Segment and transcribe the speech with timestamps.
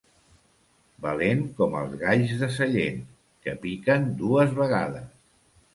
[1.03, 3.07] Valent com els galls de Sallent,
[3.45, 5.11] que piquen dues vegades.